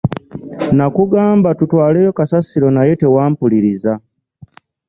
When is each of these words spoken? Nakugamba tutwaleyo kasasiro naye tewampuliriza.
Nakugamba 0.77 1.49
tutwaleyo 1.59 2.11
kasasiro 2.17 2.67
naye 2.75 2.93
tewampuliriza. 3.01 3.93